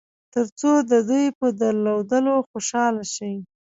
تر 0.33 0.45
څو 0.59 0.71
د 0.91 0.93
دوی 1.09 1.25
په 1.39 1.47
درلودلو 1.61 2.33
خوشاله 2.49 3.03
شئ. 3.13 3.33